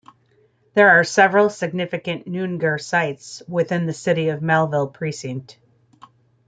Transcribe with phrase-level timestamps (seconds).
[0.73, 5.59] There are several significant Noongar sites within the City of Melville precinct.